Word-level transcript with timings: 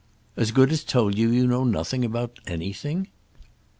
"As 0.35 0.49
good 0.49 0.71
as 0.71 0.83
told 0.83 1.15
you 1.15 1.29
you 1.29 1.45
know 1.45 1.63
nothing 1.63 2.03
about 2.03 2.39
anything?" 2.47 3.09